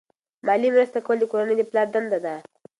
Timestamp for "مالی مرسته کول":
0.45-1.17